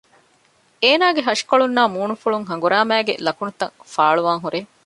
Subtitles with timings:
[0.83, 4.59] އޭނާގެ ހަށިކޮޅުންނާއި މޫނުފުޅުން ހަނގުރާމައިގެ ލަކުނުތައް ފާޅުވާން ހުރޭ